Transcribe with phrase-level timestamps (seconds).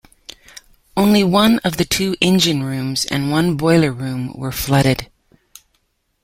[0.97, 5.11] Only one of the two engine rooms and one boiler room were flooded.